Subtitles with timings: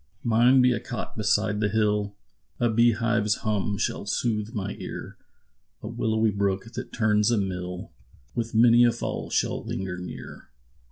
[0.23, 2.15] Mine be a cot beside the hill,
[2.59, 5.15] A bee hive's hum shall sooth my ear;
[5.83, 7.91] A willowy brook, that turns a mill,
[8.33, 10.49] With many a fall shall linger near.